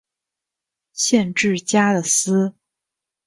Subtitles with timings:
[0.93, 2.55] 县治加的斯。